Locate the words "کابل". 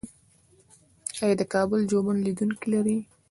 1.53-1.79